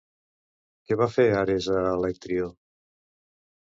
[0.87, 2.49] Què va fer Ares a Alectrió?